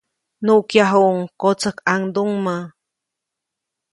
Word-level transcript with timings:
Nuʼkyajuʼuŋ 0.45 1.17
kotsäjkʼaŋduŋmä. 1.41 2.55